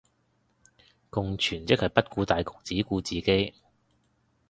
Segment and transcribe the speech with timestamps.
[1.11, 3.53] 共存即係不顧大局只顧自己